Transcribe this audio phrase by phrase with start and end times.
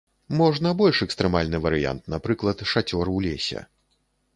[0.37, 3.69] Можна больш экстрэмальны варыянт, напрыклад, шацёр у лесе.